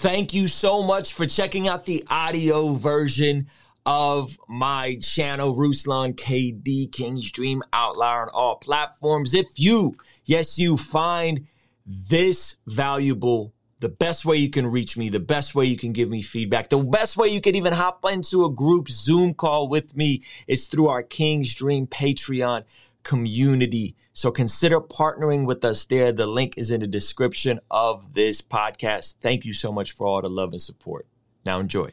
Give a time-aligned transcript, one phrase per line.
[0.00, 3.48] Thank you so much for checking out the audio version
[3.84, 9.34] of my channel, Ruslan KD King's Dream Outlier on all platforms.
[9.34, 11.48] If you, yes, you find
[11.84, 16.10] this valuable, the best way you can reach me, the best way you can give
[16.10, 19.96] me feedback, the best way you can even hop into a group Zoom call with
[19.96, 22.62] me is through our King's Dream Patreon
[23.02, 23.96] community.
[24.18, 26.10] So consider partnering with us there.
[26.10, 29.18] The link is in the description of this podcast.
[29.20, 31.06] Thank you so much for all the love and support.
[31.46, 31.92] Now enjoy.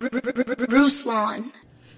[0.00, 1.52] Ruslan.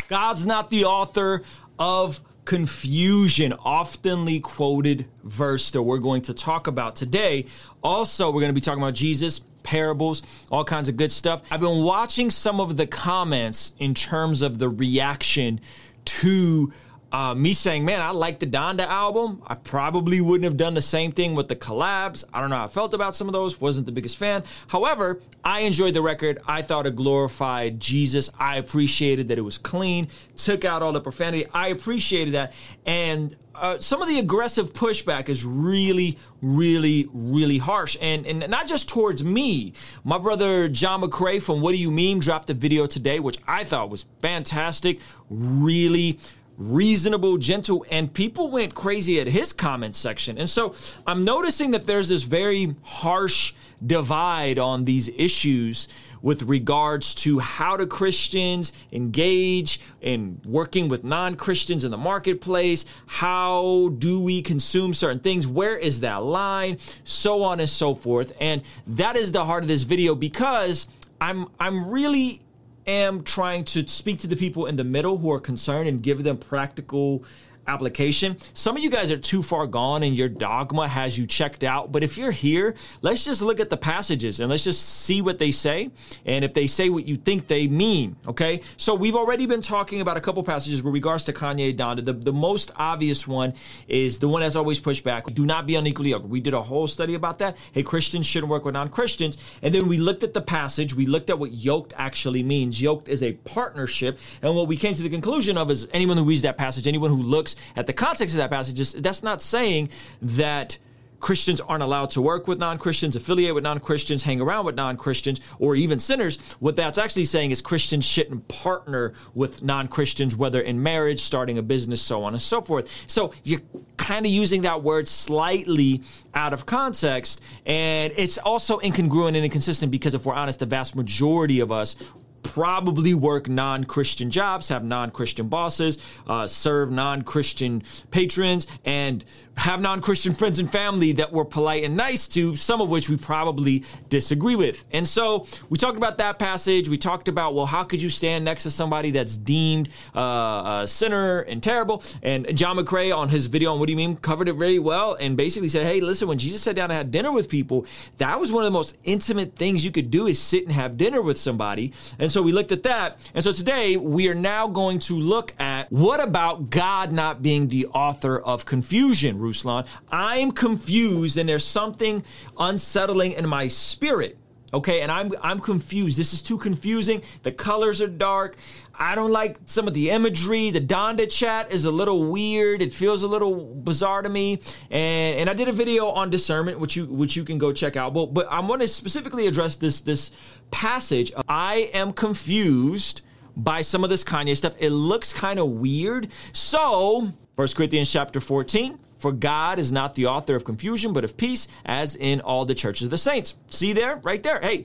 [0.08, 1.44] God's not the author
[1.78, 7.46] of confusion, oftenly quoted verse that we're going to talk about today.
[7.84, 11.42] Also, we're going to be talking about Jesus, parables, all kinds of good stuff.
[11.52, 15.60] I've been watching some of the comments in terms of the reaction
[16.04, 16.72] to
[17.14, 19.40] uh, me saying, man, I like the Donda album.
[19.46, 22.24] I probably wouldn't have done the same thing with the collabs.
[22.34, 23.60] I don't know how I felt about some of those.
[23.60, 24.42] Wasn't the biggest fan.
[24.66, 26.40] However, I enjoyed the record.
[26.48, 28.30] I thought it glorified Jesus.
[28.36, 31.46] I appreciated that it was clean, took out all the profanity.
[31.54, 32.52] I appreciated that.
[32.84, 37.96] And uh, some of the aggressive pushback is really, really, really harsh.
[38.00, 39.74] And, and not just towards me.
[40.02, 43.62] My brother John McCrae from What Do You Meme dropped a video today, which I
[43.62, 44.98] thought was fantastic.
[45.30, 46.18] Really,
[46.56, 50.38] reasonable, gentle, and people went crazy at his comment section.
[50.38, 50.74] And so
[51.06, 55.88] I'm noticing that there's this very harsh divide on these issues
[56.22, 62.86] with regards to how do Christians engage in working with non Christians in the marketplace?
[63.06, 65.46] How do we consume certain things?
[65.46, 66.78] Where is that line?
[67.04, 68.32] So on and so forth.
[68.40, 70.86] And that is the heart of this video because
[71.20, 72.40] I'm I'm really
[72.86, 76.22] am trying to speak to the people in the middle who are concerned and give
[76.22, 77.24] them practical
[77.66, 78.36] application.
[78.52, 81.92] Some of you guys are too far gone and your dogma has you checked out.
[81.92, 85.38] But if you're here, let's just look at the passages and let's just see what
[85.38, 85.90] they say.
[86.26, 88.60] And if they say what you think they mean, okay?
[88.76, 92.04] So we've already been talking about a couple passages with regards to Kanye Donda.
[92.04, 93.54] The, the most obvious one
[93.88, 95.26] is the one that's always pushed back.
[95.34, 96.26] Do not be unequally yoked.
[96.26, 97.56] We did a whole study about that.
[97.72, 99.38] Hey, Christians shouldn't work with non-Christians.
[99.62, 100.94] And then we looked at the passage.
[100.94, 102.80] We looked at what yoked actually means.
[102.80, 104.18] Yoked is a partnership.
[104.42, 107.10] And what we came to the conclusion of is anyone who reads that passage, anyone
[107.10, 109.88] who looks at the context of that passage, that's not saying
[110.22, 110.78] that
[111.24, 114.74] Christians aren't allowed to work with non Christians, affiliate with non Christians, hang around with
[114.74, 116.38] non Christians, or even sinners.
[116.60, 121.56] What that's actually saying is Christians shouldn't partner with non Christians, whether in marriage, starting
[121.56, 122.90] a business, so on and so forth.
[123.06, 123.62] So you're
[123.96, 126.02] kind of using that word slightly
[126.34, 127.40] out of context.
[127.64, 131.96] And it's also incongruent and inconsistent because if we're honest, the vast majority of us
[132.44, 139.24] probably work non Christian jobs, have non Christian bosses, uh, serve non Christian patrons, and
[139.56, 143.08] have non Christian friends and family that we're polite and nice to, some of which
[143.08, 144.84] we probably disagree with.
[144.92, 146.88] And so we talked about that passage.
[146.88, 150.88] We talked about, well, how could you stand next to somebody that's deemed uh, a
[150.88, 152.02] sinner and terrible?
[152.22, 155.14] And John McCrae on his video on What Do You Mean covered it very well
[155.14, 157.86] and basically said, hey, listen, when Jesus sat down and had dinner with people,
[158.18, 160.96] that was one of the most intimate things you could do is sit and have
[160.96, 161.92] dinner with somebody.
[162.18, 163.18] And so we looked at that.
[163.34, 167.68] And so today we are now going to look at what about God not being
[167.68, 169.86] the author of confusion, Ruslan?
[170.10, 172.24] I'm confused and there's something
[172.58, 174.38] unsettling in my spirit.
[174.74, 176.18] Okay, and I'm I'm confused.
[176.18, 177.22] This is too confusing.
[177.44, 178.56] The colors are dark.
[178.92, 180.70] I don't like some of the imagery.
[180.70, 182.82] The Donda chat is a little weird.
[182.82, 184.60] It feels a little bizarre to me.
[184.90, 187.96] And and I did a video on discernment, which you which you can go check
[187.96, 188.14] out.
[188.14, 190.32] But but I want to specifically address this this
[190.72, 191.32] passage.
[191.48, 193.22] I am confused
[193.56, 194.74] by some of this Kanye stuff.
[194.80, 196.32] It looks kind of weird.
[196.52, 198.98] So, First Corinthians chapter 14.
[199.24, 202.74] For God is not the author of confusion, but of peace, as in all the
[202.74, 203.54] churches of the saints.
[203.70, 204.16] See there?
[204.16, 204.60] Right there.
[204.60, 204.84] Hey,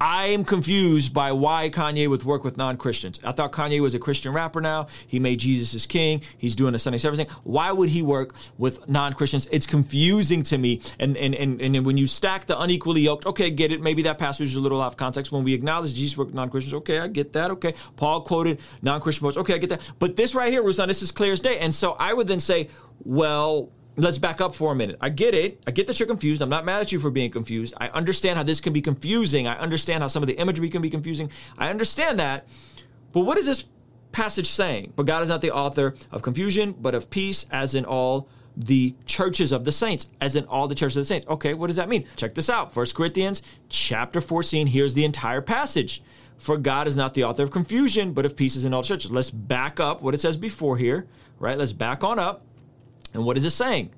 [0.00, 3.20] I am confused by why Kanye would work with non-Christians.
[3.24, 4.88] I thought Kanye was a Christian rapper now.
[5.06, 6.20] He made Jesus his king.
[6.36, 7.28] He's doing a Sunday service thing.
[7.44, 9.48] Why would he work with non-Christians?
[9.50, 10.82] It's confusing to me.
[10.98, 13.80] And and and, and when you stack the unequally yoked, okay, get it.
[13.80, 15.32] Maybe that passage is a little out of context.
[15.32, 17.52] When we acknowledge Jesus worked with non-Christians, okay, I get that.
[17.52, 17.74] Okay.
[17.96, 19.38] Paul quoted non-Christian words.
[19.38, 19.90] Okay, I get that.
[20.00, 21.60] But this right here, Ruslan, this is clear as day.
[21.60, 22.68] And so I would then say,
[23.02, 24.96] well, let's back up for a minute.
[25.00, 25.62] I get it.
[25.66, 26.42] I get that you're confused.
[26.42, 27.74] I'm not mad at you for being confused.
[27.78, 29.46] I understand how this can be confusing.
[29.46, 31.30] I understand how some of the imagery can be confusing.
[31.58, 32.46] I understand that.
[33.12, 33.66] But what is this
[34.12, 34.92] passage saying?
[34.96, 38.94] But God is not the author of confusion, but of peace, as in all the
[39.04, 41.26] churches of the saints, as in all the churches of the saints.
[41.28, 42.06] Okay, what does that mean?
[42.16, 42.72] Check this out.
[42.72, 44.66] First Corinthians chapter 14.
[44.66, 46.02] Here's the entire passage.
[46.36, 49.10] For God is not the author of confusion, but of peace, as in all churches.
[49.10, 51.06] Let's back up what it says before here,
[51.38, 51.56] right?
[51.56, 52.44] Let's back on up
[53.14, 53.90] and what is it saying?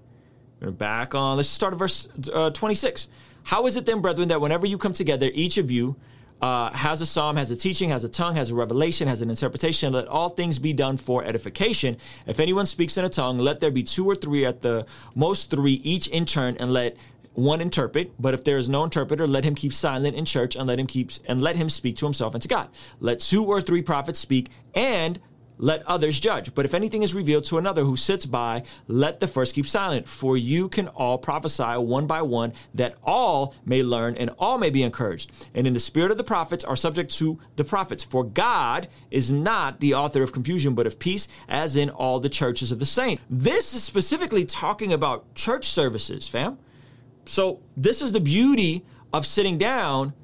[0.60, 3.08] We're back on, let's start at verse uh, 26.
[3.42, 5.96] How is it then, brethren, that whenever you come together, each of you
[6.40, 9.30] uh, has a psalm, has a teaching, has a tongue, has a revelation, has an
[9.30, 9.92] interpretation.
[9.92, 11.96] Let all things be done for edification.
[12.26, 15.50] If anyone speaks in a tongue, let there be two or three at the most
[15.50, 16.96] three, each in turn, and let
[17.34, 18.12] one interpret.
[18.18, 20.86] But if there is no interpreter, let him keep silent in church, and let him
[20.86, 22.68] keep and let him speak to himself and to God.
[23.00, 25.18] Let two or three prophets speak, and
[25.58, 26.54] let others judge.
[26.54, 30.06] But if anything is revealed to another who sits by, let the first keep silent.
[30.06, 34.70] For you can all prophesy one by one, that all may learn and all may
[34.70, 35.30] be encouraged.
[35.54, 38.02] And in the spirit of the prophets are subject to the prophets.
[38.02, 42.28] For God is not the author of confusion, but of peace, as in all the
[42.28, 43.22] churches of the saints.
[43.30, 46.58] This is specifically talking about church services, fam.
[47.24, 50.14] So this is the beauty of sitting down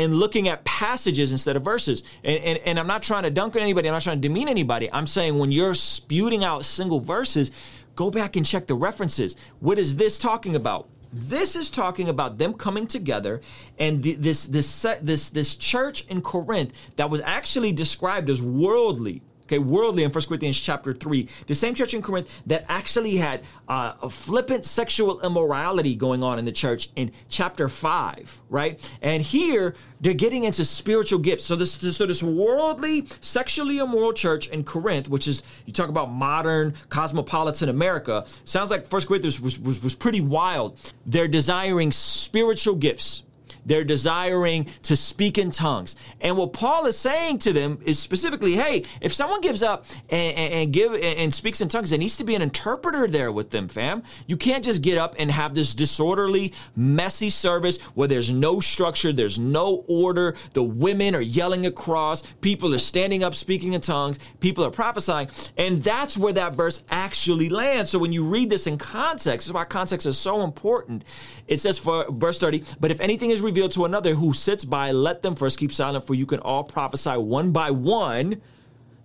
[0.00, 2.02] and looking at passages instead of verses.
[2.24, 4.48] And, and, and I'm not trying to dunk on anybody, I'm not trying to demean
[4.48, 4.90] anybody.
[4.90, 7.50] I'm saying when you're spewing out single verses,
[7.96, 9.36] go back and check the references.
[9.60, 10.88] What is this talking about?
[11.12, 13.42] This is talking about them coming together
[13.78, 19.20] and the, this this this this church in Corinth that was actually described as worldly
[19.50, 21.28] okay, worldly in 1 Corinthians chapter 3.
[21.48, 26.38] The same church in Corinth that actually had uh, a flippant sexual immorality going on
[26.38, 28.92] in the church in chapter 5, right?
[29.02, 31.44] And here they're getting into spiritual gifts.
[31.44, 36.12] So this, so this worldly, sexually immoral church in Corinth, which is, you talk about
[36.12, 40.78] modern cosmopolitan America, sounds like 1 Corinthians was, was, was pretty wild.
[41.06, 43.22] They're desiring spiritual gifts
[43.70, 45.94] they're desiring to speak in tongues.
[46.20, 50.36] And what Paul is saying to them is specifically, hey, if someone gives up and,
[50.36, 53.50] and, and give and speaks in tongues, there needs to be an interpreter there with
[53.50, 54.02] them, fam.
[54.26, 59.12] You can't just get up and have this disorderly, messy service where there's no structure,
[59.12, 60.34] there's no order.
[60.52, 65.28] The women are yelling across, people are standing up speaking in tongues, people are prophesying,
[65.56, 67.90] and that's where that verse actually lands.
[67.90, 71.04] So when you read this in context, this is why context is so important.
[71.46, 74.92] It says for verse 30, but if anything is revealed to another who sits by,
[74.92, 78.40] let them first keep silent, for you can all prophesy one by one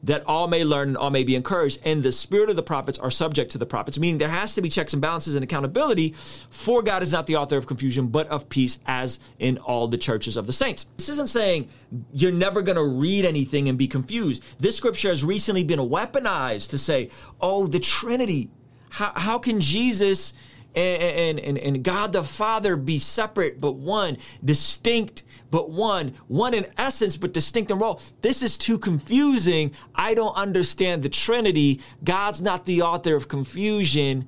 [0.04, 1.80] that all may learn and all may be encouraged.
[1.84, 4.62] And the spirit of the prophets are subject to the prophets, meaning there has to
[4.62, 6.14] be checks and balances and accountability.
[6.52, 9.98] For God is not the author of confusion, but of peace, as in all the
[9.98, 10.86] churches of the saints.
[10.98, 11.70] This isn't saying
[12.14, 14.44] you're never going to read anything and be confused.
[14.60, 17.10] This scripture has recently been weaponized to say,
[17.42, 18.52] oh, the Trinity.
[18.92, 20.34] How, how can Jesus
[20.76, 26.66] and, and, and God the Father be separate but one, distinct but one, one in
[26.78, 28.02] essence but distinct in role.
[28.22, 29.72] This is too confusing.
[29.94, 31.82] I don't understand the Trinity.
[32.04, 34.28] God's not the author of confusion.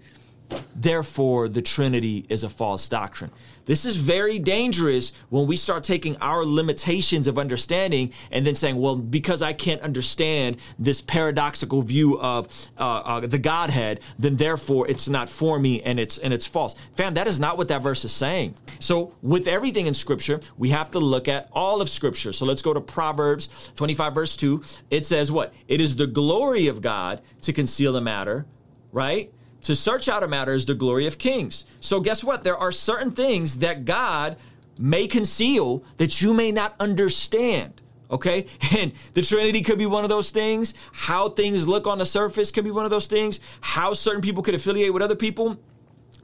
[0.76, 3.32] Therefore, the Trinity is a false doctrine.
[3.68, 8.78] This is very dangerous when we start taking our limitations of understanding and then saying,
[8.78, 12.48] well, because I can't understand this paradoxical view of
[12.78, 16.76] uh, uh, the Godhead, then therefore it's not for me and it's and it's false.
[16.96, 18.56] Fam, that is not what that verse is saying.
[18.80, 22.32] So with everything in Scripture, we have to look at all of Scripture.
[22.32, 24.64] So let's go to Proverbs 25, verse 2.
[24.90, 25.54] It says what?
[25.68, 28.46] It is the glory of God to conceal a matter,
[28.94, 29.32] right?
[29.64, 31.66] To search out a matter is the glory of kings.
[31.80, 32.44] So, guess what?
[32.44, 34.38] There are certain things that God
[34.80, 37.82] may conceal that you may not understand.
[38.10, 38.46] Okay.
[38.78, 40.74] And the Trinity could be one of those things.
[40.94, 43.40] How things look on the surface could be one of those things.
[43.62, 45.58] How certain people could affiliate with other people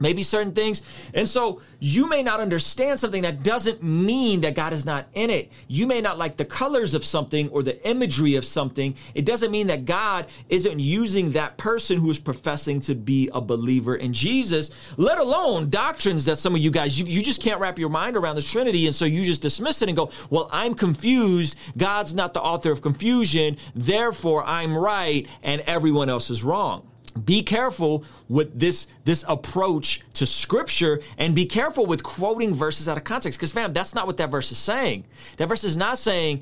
[0.04, 0.84] maybe certain things.
[1.16, 5.30] And so you may not understand something that doesn't mean that God is not in
[5.30, 5.52] it.
[5.68, 8.96] You may not like the colors of something or the imagery of something.
[9.16, 13.40] It doesn't mean that God isn't using that person who is professing to be a
[13.42, 17.62] believer in Jesus, let alone doctrines that some of you guys, you, you just can't
[17.62, 18.86] wrap your mind around the Trinity.
[18.86, 21.56] And so you just dismiss it and go, well, I'm confused.
[21.78, 23.58] God's not the author of confusion.
[23.74, 26.90] Therefore, I'm right and everyone else is wrong
[27.26, 32.98] be careful with this this approach to scripture and be careful with quoting verses out
[32.98, 33.40] of context.
[33.40, 35.06] Because fam that's not what that verse is saying.
[35.38, 36.42] That verse is not saying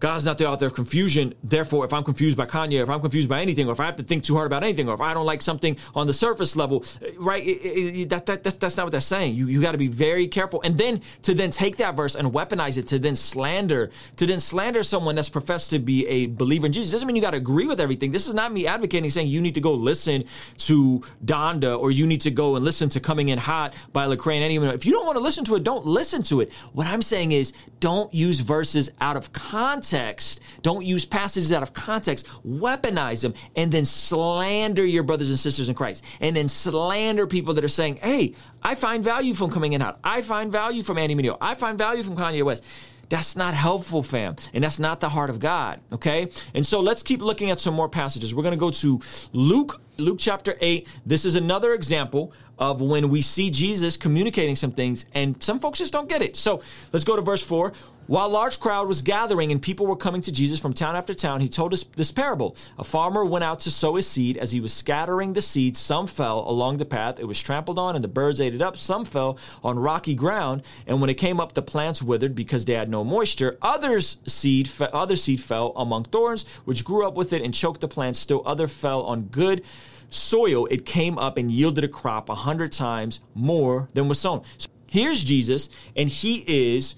[0.00, 1.34] God's not the author of confusion.
[1.42, 3.96] Therefore, if I'm confused by Kanye, if I'm confused by anything, or if I have
[3.96, 6.54] to think too hard about anything, or if I don't like something on the surface
[6.54, 6.84] level,
[7.18, 7.44] right?
[7.44, 9.34] It, it, that, that, that's, that's not what that's saying.
[9.34, 10.62] You, you got to be very careful.
[10.62, 14.38] And then to then take that verse and weaponize it to then slander, to then
[14.38, 17.38] slander someone that's professed to be a believer in Jesus doesn't mean you got to
[17.38, 18.12] agree with everything.
[18.12, 20.24] This is not me advocating saying you need to go listen
[20.58, 24.40] to Donda or you need to go and listen to Coming in Hot by Lecrae.
[24.40, 26.52] Anyone, if you don't want to listen to it, don't listen to it.
[26.72, 30.40] What I'm saying is don't use verses out of context context.
[30.62, 32.26] Don't use passages out of context.
[32.46, 36.04] Weaponize them and then slander your brothers and sisters in Christ.
[36.20, 39.98] And then slander people that are saying, hey, I find value from coming in hot.
[40.04, 41.38] I find value from Andy Mineo.
[41.40, 42.64] I find value from Kanye West.
[43.08, 44.36] That's not helpful, fam.
[44.52, 45.80] And that's not the heart of God.
[45.92, 46.28] Okay.
[46.54, 48.34] And so let's keep looking at some more passages.
[48.34, 49.00] We're going to go to
[49.32, 50.86] Luke, Luke chapter 8.
[51.06, 55.78] This is another example of when we see Jesus communicating some things, and some folks
[55.78, 56.36] just don't get it.
[56.36, 56.60] So
[56.92, 57.72] let's go to verse 4.
[58.08, 61.42] While large crowd was gathering and people were coming to Jesus from town after town,
[61.42, 62.56] he told us this parable.
[62.78, 64.38] A farmer went out to sow his seed.
[64.38, 67.20] As he was scattering the seed, some fell along the path.
[67.20, 68.78] It was trampled on, and the birds ate it up.
[68.78, 72.72] Some fell on rocky ground, and when it came up, the plants withered because they
[72.72, 73.58] had no moisture.
[73.60, 77.88] Others seed, other seed fell among thorns, which grew up with it and choked the
[77.88, 78.18] plants.
[78.18, 79.64] Still, other fell on good
[80.08, 80.64] soil.
[80.70, 84.44] It came up and yielded a crop a hundred times more than was sown.
[84.56, 86.94] So here's Jesus, and he is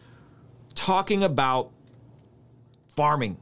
[0.74, 1.70] talking about
[2.96, 3.36] farming.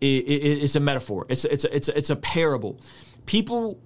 [0.00, 1.26] it's a metaphor.
[1.28, 2.78] It's it's it's it's a parable.
[3.26, 3.78] People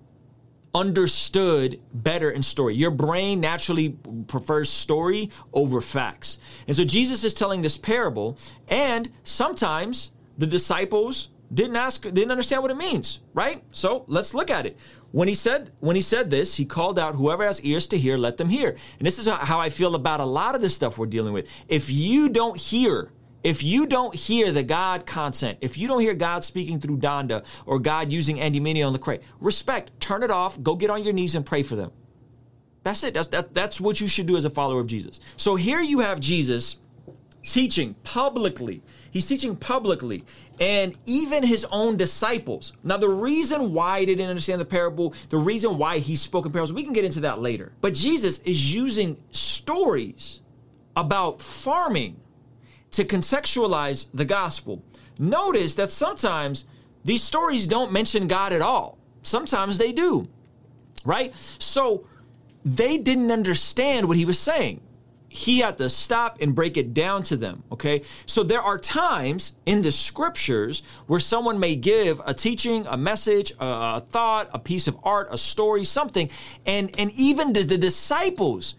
[0.75, 2.75] understood better in story.
[2.75, 6.39] Your brain naturally prefers story over facts.
[6.67, 8.37] And so Jesus is telling this parable,
[8.69, 13.63] and sometimes the disciples didn't ask didn't understand what it means, right?
[13.71, 14.77] So let's look at it.
[15.13, 18.17] When he said when he said this, he called out, "Whoever has ears to hear,
[18.19, 20.99] let them hear." And this is how I feel about a lot of the stuff
[20.99, 21.49] we're dealing with.
[21.69, 23.13] If you don't hear,
[23.45, 27.45] if you don't hear the God content, if you don't hear God speaking through Donda
[27.65, 31.13] or God using Andy Mineo and Lecrae, respect, turn it off, go get on your
[31.13, 31.93] knees and pray for them.
[32.83, 33.15] That's it.
[33.15, 35.21] That's that, that's what you should do as a follower of Jesus.
[35.37, 36.79] So here you have Jesus
[37.43, 38.83] teaching publicly.
[39.17, 40.25] He's teaching publicly
[40.61, 42.75] and even his own disciples.
[42.85, 46.53] Now, the reason why they didn't understand the parable, the reason why he spoke in
[46.53, 47.73] parables, we can get into that later.
[47.81, 50.43] But Jesus is using stories
[50.97, 52.21] about farming
[52.91, 54.85] to contextualize the gospel.
[55.19, 56.67] Notice that sometimes
[57.03, 58.99] these stories don't mention God at all.
[59.23, 60.29] Sometimes they do,
[61.07, 61.35] right?
[61.59, 62.07] So
[62.67, 64.83] they didn't understand what he was saying
[65.37, 67.63] he had to stop and break it down to them.
[67.71, 68.03] Okay.
[68.25, 73.53] So there are times in the scriptures where someone may give a teaching, a message,
[73.61, 76.31] a, thought, a piece of art, a story, something,
[76.65, 78.77] and, and even the, the disciples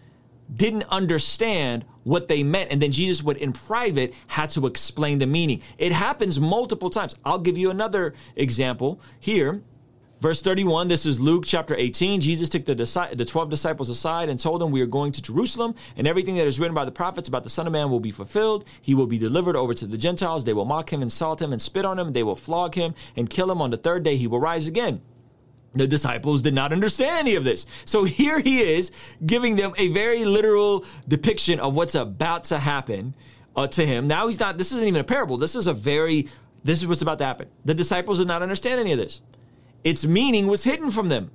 [0.52, 2.72] didn't understand what they meant.
[2.72, 5.62] And then Jesus would, in private, had to explain the meaning.
[5.76, 7.14] It happens multiple times.
[7.24, 9.62] I'll give you another example here
[10.20, 12.20] Verse 31, this is Luke chapter 18.
[12.20, 15.76] Jesus took the, the 12 disciples aside and told them, We are going to Jerusalem,
[15.96, 18.10] and everything that is written by the prophets about the Son of Man will be
[18.10, 18.64] fulfilled.
[18.82, 20.44] He will be delivered over to the Gentiles.
[20.44, 22.14] They will mock him, insult him, and spit on him.
[22.14, 23.62] They will flog him and kill him.
[23.62, 25.02] On the third day, he will rise again.
[25.74, 27.66] The disciples did not understand any of this.
[27.84, 28.90] So here he is
[29.24, 33.14] giving them a very literal depiction of what's about to happen
[33.54, 34.08] uh, to him.
[34.08, 35.36] Now he's not, this isn't even a parable.
[35.36, 36.26] This is a very,
[36.64, 37.48] this is what's about to happen.
[37.64, 39.20] The disciples did not understand any of this
[39.84, 41.30] its meaning was hidden from them.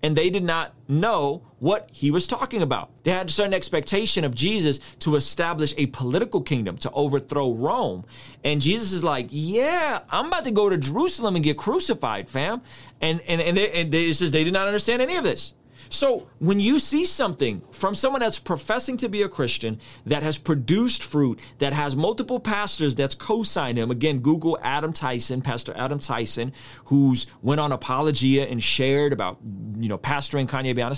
[0.00, 2.90] And they did not know what he was talking about.
[3.02, 8.04] They had a certain expectation of Jesus to establish a political kingdom, to overthrow Rome.
[8.44, 12.62] And Jesus is like, Yeah, I'm about to go to Jerusalem and get crucified, fam.
[13.00, 15.54] And and, and, they, and they, says they did not understand any of this.
[15.90, 20.38] So when you see something from someone that's professing to be a Christian that has
[20.38, 25.98] produced fruit, that has multiple pastors that's co-signed him, again, Google Adam Tyson, Pastor Adam
[25.98, 26.52] Tyson,
[26.86, 29.38] who's went on Apologia and shared about,
[29.78, 30.92] you know, pastoring Kanye Beyond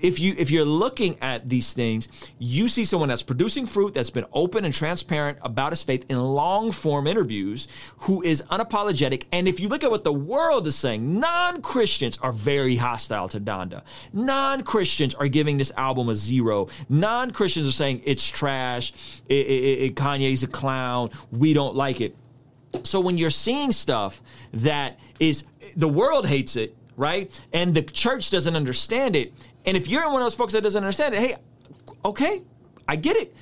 [0.00, 4.10] if you if you're looking at these things, you see someone that's producing fruit that's
[4.10, 9.24] been open and transparent about his faith in long form interviews, who is unapologetic.
[9.32, 13.28] And if you look at what the world is saying, non Christians are very hostile
[13.28, 13.82] to Donda.
[14.12, 16.68] Non Christians are giving this album a zero.
[16.88, 18.92] Non Christians are saying it's trash.
[19.28, 21.10] It, it, it, Kanye's a clown.
[21.30, 22.16] We don't like it.
[22.84, 25.44] So when you're seeing stuff that is
[25.76, 27.40] the world hates it, right?
[27.52, 29.32] And the church doesn't understand it.
[29.68, 31.36] And if you're one of those folks that doesn't understand it, hey,
[32.02, 32.42] okay,
[32.88, 33.36] I get it,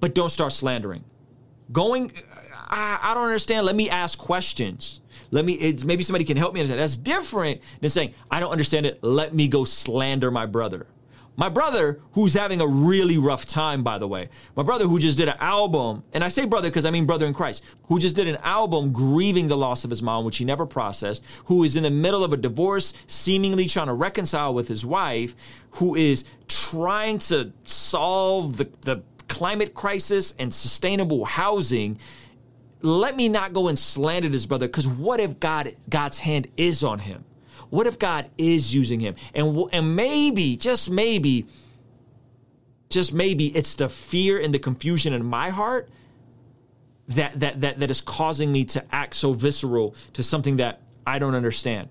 [0.00, 1.04] but don't start slandering.
[1.70, 2.12] Going,
[2.68, 3.64] I, I don't understand.
[3.66, 5.00] Let me ask questions.
[5.30, 6.80] Let me, maybe somebody can help me understand.
[6.80, 8.98] That's different than saying, I don't understand it.
[9.04, 10.88] Let me go slander my brother.
[11.36, 15.16] My brother, who's having a really rough time, by the way, my brother who just
[15.16, 18.16] did an album, and I say brother because I mean brother in Christ, who just
[18.16, 21.76] did an album grieving the loss of his mom, which he never processed, who is
[21.76, 25.34] in the middle of a divorce, seemingly trying to reconcile with his wife,
[25.72, 31.98] who is trying to solve the, the climate crisis and sustainable housing
[32.82, 36.82] let me not go and slander this brother because what if God God's hand is
[36.82, 37.24] on him?
[37.70, 39.14] What if God is using him?
[39.34, 41.46] And, and maybe, just maybe,
[42.88, 45.88] just maybe it's the fear and the confusion in my heart
[47.08, 51.18] that, that, that, that is causing me to act so visceral to something that I
[51.18, 51.88] don't understand.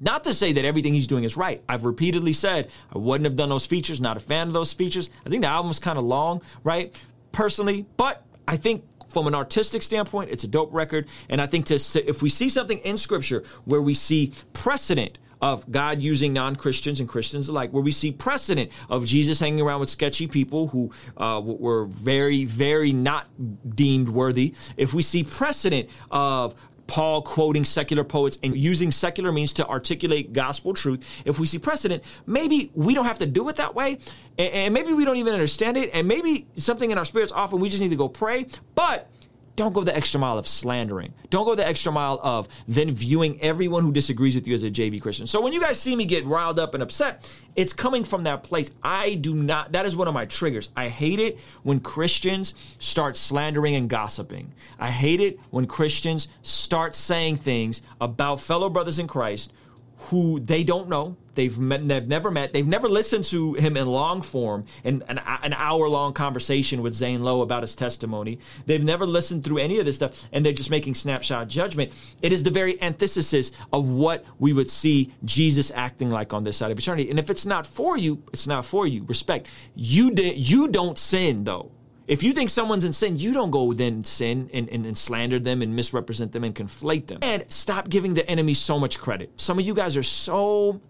[0.00, 1.62] Not to say that everything he's doing is right.
[1.68, 5.10] I've repeatedly said I wouldn't have done those features, not a fan of those features.
[5.26, 6.94] I think the album's kind of long, right?
[7.32, 11.08] Personally, but I think from an artistic standpoint, it's a dope record.
[11.28, 11.74] And I think to
[12.06, 17.00] if we see something in scripture where we see precedent of God using non Christians
[17.00, 20.90] and Christians alike, where we see precedent of Jesus hanging around with sketchy people who
[21.16, 23.28] uh, were very, very not
[23.76, 26.54] deemed worthy, if we see precedent of
[26.88, 31.58] Paul quoting secular poets and using secular means to articulate gospel truth, if we see
[31.58, 33.98] precedent, maybe we don't have to do it that way.
[34.38, 35.90] And, maybe we don't even understand it.
[35.92, 38.46] And maybe something in our spirits often we just need to go pray.
[38.74, 39.08] But
[39.58, 41.12] don't go the extra mile of slandering.
[41.30, 44.70] Don't go the extra mile of then viewing everyone who disagrees with you as a
[44.70, 45.26] JV Christian.
[45.26, 48.44] So when you guys see me get riled up and upset, it's coming from that
[48.44, 48.70] place.
[48.84, 50.68] I do not, that is one of my triggers.
[50.76, 54.52] I hate it when Christians start slandering and gossiping.
[54.78, 59.52] I hate it when Christians start saying things about fellow brothers in Christ
[59.98, 61.16] who they don't know.
[61.34, 62.52] They've met, they've never met.
[62.52, 66.94] They've never listened to him in long form in an, an hour long conversation with
[66.94, 68.40] Zane Lowe about his testimony.
[68.66, 71.92] They've never listened through any of this stuff, and they're just making snapshot judgment.
[72.22, 76.56] It is the very antithesis of what we would see Jesus acting like on this
[76.56, 77.08] side of eternity.
[77.10, 79.04] And if it's not for you, it's not for you.
[79.04, 79.46] Respect.
[79.76, 80.36] You did.
[80.36, 81.70] You don't sin though.
[82.08, 85.38] If you think someone's in sin, you don't go then sin and, and, and, slander
[85.38, 87.18] them and misrepresent them and conflate them.
[87.20, 89.30] And stop giving the enemy so much credit.
[89.36, 90.80] Some of you guys are so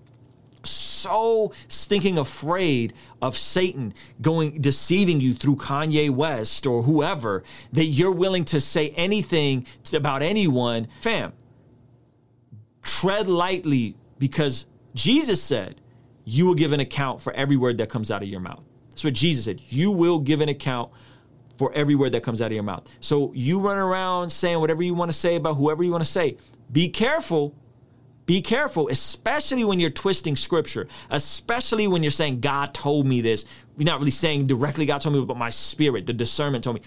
[0.64, 8.12] so stinking afraid of Satan going deceiving you through Kanye West or whoever that you're
[8.12, 10.88] willing to say anything about anyone.
[11.00, 11.32] Fam,
[12.82, 15.80] tread lightly because Jesus said,
[16.24, 18.64] You will give an account for every word that comes out of your mouth.
[18.90, 19.60] That's what Jesus said.
[19.68, 20.90] You will give an account
[21.58, 22.88] for every word that comes out of your mouth.
[23.00, 26.10] So you run around saying whatever you want to say about whoever you want to
[26.10, 26.38] say.
[26.72, 27.54] Be careful.
[28.26, 33.46] Be careful, especially when you're twisting scripture, especially when you're saying, God told me this.
[33.78, 36.82] You're not really saying directly, God told me, but my spirit, the discernment told me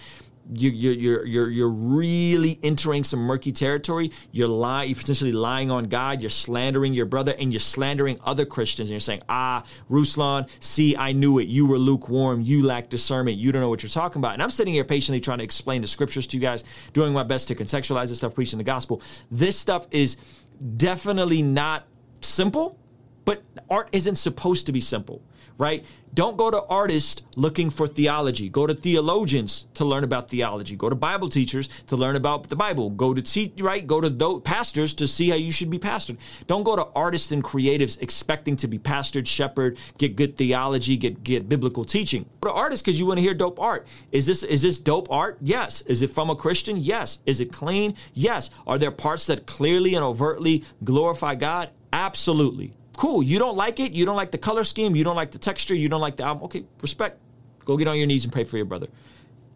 [0.54, 4.10] you, you're, you're, you're, you're really entering some murky territory.
[4.32, 6.20] You're lying, you're potentially lying on God.
[6.20, 8.88] You're slandering your brother and you're slandering other Christians.
[8.88, 11.48] And you're saying, ah, Ruslan, see, I knew it.
[11.48, 12.42] You were lukewarm.
[12.42, 13.38] You lack discernment.
[13.38, 14.34] You don't know what you're talking about.
[14.34, 17.22] And I'm sitting here patiently trying to explain the scriptures to you guys, doing my
[17.22, 19.02] best to contextualize this stuff, preaching the gospel.
[19.30, 20.16] This stuff is
[20.76, 21.86] definitely not
[22.20, 22.78] simple,
[23.24, 25.22] but art isn't supposed to be simple
[25.62, 25.84] right?
[26.14, 28.50] Don't go to artists looking for theology.
[28.50, 30.76] Go to theologians to learn about theology.
[30.76, 32.90] Go to Bible teachers to learn about the Bible.
[32.90, 33.86] Go to te- right.
[33.86, 36.18] Go to those pastors to see how you should be pastored.
[36.48, 41.24] Don't go to artists and creatives expecting to be pastored, shepherd, get good theology, get
[41.24, 42.26] get biblical teaching.
[42.42, 43.86] Go to artists because you want to hear dope art.
[44.10, 45.38] Is this is this dope art?
[45.40, 45.80] Yes.
[45.82, 46.76] Is it from a Christian?
[46.76, 47.20] Yes.
[47.24, 47.94] Is it clean?
[48.12, 48.50] Yes.
[48.66, 51.70] Are there parts that clearly and overtly glorify God?
[51.92, 52.74] Absolutely.
[52.96, 53.22] Cool.
[53.22, 53.92] You don't like it.
[53.92, 54.94] You don't like the color scheme.
[54.94, 55.74] You don't like the texture.
[55.74, 56.44] You don't like the album.
[56.44, 57.18] Okay, respect.
[57.64, 58.88] Go get on your knees and pray for your brother.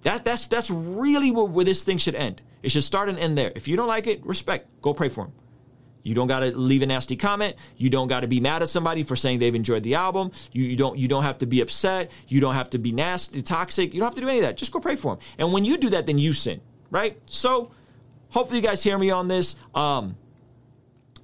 [0.02, 2.40] That, that's that's really where, where this thing should end.
[2.62, 3.52] It should start and end there.
[3.54, 4.68] If you don't like it, respect.
[4.80, 5.32] Go pray for him.
[6.06, 7.56] You don't got to leave a nasty comment.
[7.76, 10.30] You don't got to be mad at somebody for saying they've enjoyed the album.
[10.52, 12.12] You, you don't you don't have to be upset.
[12.28, 13.92] You don't have to be nasty, toxic.
[13.92, 14.56] You don't have to do any of that.
[14.56, 15.18] Just go pray for him.
[15.38, 16.60] And when you do that, then you sin,
[16.92, 17.20] right?
[17.28, 17.72] So,
[18.28, 19.56] hopefully, you guys hear me on this.
[19.74, 20.16] Um,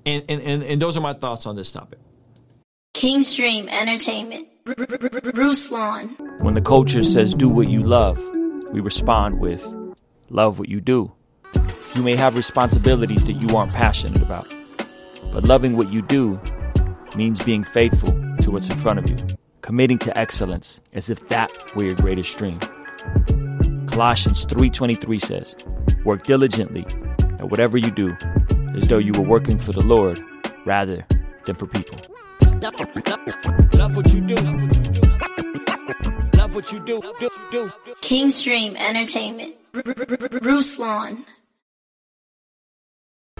[0.05, 1.99] and, and, and, and those are my thoughts on this topic.
[2.95, 4.49] KingsDream Entertainment.
[4.65, 6.43] Ruslan.
[6.43, 8.19] When the culture says do what you love,
[8.73, 9.67] we respond with
[10.31, 11.13] love what you do.
[11.95, 14.53] You may have responsibilities that you aren't passionate about,
[15.33, 16.41] but loving what you do
[17.17, 21.51] means being faithful to what's in front of you, committing to excellence as if that
[21.75, 22.59] were your greatest dream.
[23.89, 25.55] Colossians 3:23 says,
[26.05, 26.87] "Work diligently
[27.39, 28.17] at whatever you do,
[28.75, 30.21] as though you were working for the Lord
[30.65, 31.05] rather
[31.45, 31.99] than for people."
[32.61, 32.75] Love,
[33.75, 34.37] love, what you do.
[36.37, 37.01] Love what you do.
[37.19, 37.73] do, do.
[38.03, 39.55] KingsDream Entertainment.
[39.75, 41.25] Ruslan.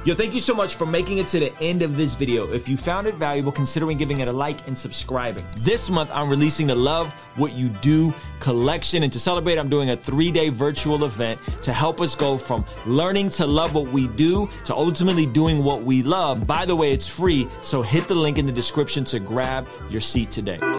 [0.05, 2.53] Yo, thank you so much for making it to the end of this video.
[2.53, 5.47] If you found it valuable, considering giving it a like and subscribing.
[5.61, 9.05] This month, I'm releasing the Love What You Do collection.
[9.05, 12.65] And to celebrate, I'm doing a three day virtual event to help us go from
[12.85, 16.49] learning to love what we do to ultimately doing what we love.
[16.49, 17.47] By the way, it's free.
[17.61, 20.59] So hit the link in the description to grab your seat today.